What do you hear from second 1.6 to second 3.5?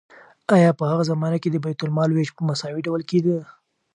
بیت المال ویش په مساوي ډول کیده؟